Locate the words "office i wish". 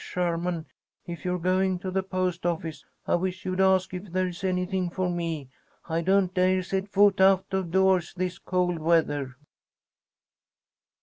2.43-3.45